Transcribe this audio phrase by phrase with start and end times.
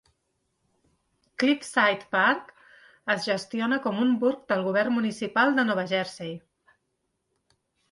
[1.43, 2.49] Cliffside Park
[3.17, 6.35] es gestiona com un burg del govern municipal de Nova Jersey.